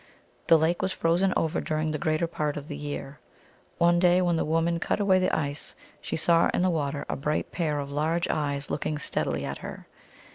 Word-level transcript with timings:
The 0.47 0.57
lake 0.57 0.81
was 0.81 0.91
frozen 0.91 1.31
over 1.37 1.61
during 1.61 1.91
the 1.91 1.99
greater 1.99 2.25
part 2.25 2.57
of 2.57 2.67
the 2.67 2.75
year. 2.75 3.19
One 3.77 3.99
day 3.99 4.19
when 4.19 4.35
the 4.35 4.43
woman 4.43 4.79
cut 4.79 4.99
away 4.99 5.19
the 5.19 5.29
ice, 5.29 5.75
she 6.01 6.15
saw 6.15 6.49
in 6.55 6.63
the 6.63 6.71
water 6.71 7.05
a 7.07 7.15
bright 7.15 7.51
pair 7.51 7.77
of 7.77 7.91
large 7.91 8.27
eyes 8.27 8.71
looking 8.71 8.97
steadily 8.97 9.45
at 9.45 9.59
her. 9.59 9.85